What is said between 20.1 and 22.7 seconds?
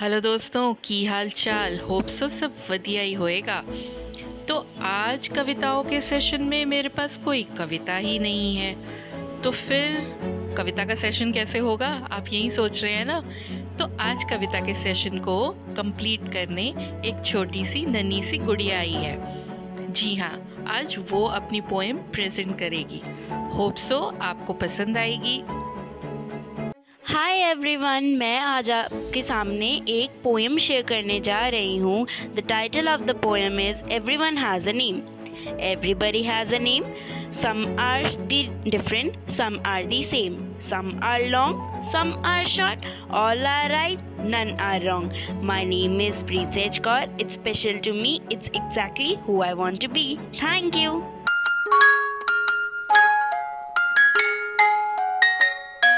हाँ आज वो अपनी पोएम प्रेजेंट